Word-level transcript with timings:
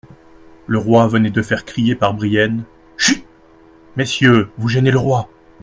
Le 0.65 0.79
roi 0.79 1.07
venait 1.07 1.29
de 1.29 1.43
faire 1.43 1.63
crier 1.63 1.93
par 1.93 2.15
Brienne: 2.15 2.63
Chut! 2.97 3.23
messieurs, 3.95 4.49
vous 4.57 4.67
gênez 4.67 4.89
le 4.89 4.97
roi. 4.97 5.29